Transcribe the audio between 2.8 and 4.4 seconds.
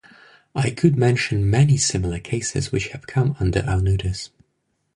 have come under our notice.